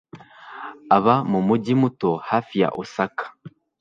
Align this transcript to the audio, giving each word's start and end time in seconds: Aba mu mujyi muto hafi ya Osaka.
Aba 0.95 1.15
mu 1.31 1.39
mujyi 1.47 1.73
muto 1.81 2.09
hafi 2.29 2.55
ya 2.63 2.69
Osaka. 2.81 3.25